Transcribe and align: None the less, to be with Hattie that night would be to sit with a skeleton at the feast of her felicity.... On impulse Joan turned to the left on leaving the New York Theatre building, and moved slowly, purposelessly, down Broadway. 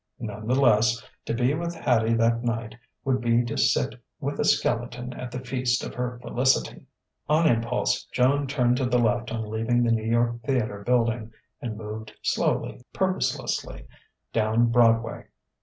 None 0.17 0.47
the 0.47 0.59
less, 0.59 0.99
to 1.25 1.33
be 1.35 1.53
with 1.53 1.75
Hattie 1.75 2.15
that 2.15 2.43
night 2.43 2.75
would 3.05 3.21
be 3.21 3.45
to 3.45 3.55
sit 3.55 3.93
with 4.19 4.39
a 4.39 4.43
skeleton 4.43 5.13
at 5.13 5.29
the 5.29 5.39
feast 5.45 5.83
of 5.83 5.93
her 5.93 6.17
felicity.... 6.23 6.87
On 7.29 7.45
impulse 7.45 8.05
Joan 8.05 8.47
turned 8.47 8.77
to 8.77 8.87
the 8.87 8.97
left 8.97 9.31
on 9.31 9.47
leaving 9.51 9.83
the 9.83 9.91
New 9.91 10.09
York 10.09 10.41
Theatre 10.41 10.83
building, 10.83 11.31
and 11.61 11.77
moved 11.77 12.13
slowly, 12.23 12.81
purposelessly, 12.91 13.85
down 14.33 14.71
Broadway. 14.71 15.25